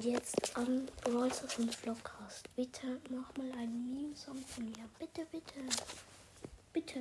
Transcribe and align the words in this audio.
Jetzt 0.00 0.56
an 0.56 0.88
Brawlers 1.02 1.58
und 1.58 1.74
Vlogcast. 1.74 2.54
Bitte 2.54 3.00
mach 3.10 3.34
mal 3.36 3.50
einen 3.52 3.90
Meme-Song 3.94 4.36
von 4.36 4.64
mir. 4.64 4.88
Bitte, 4.98 5.26
bitte. 5.30 5.60
Bitte. 6.72 7.00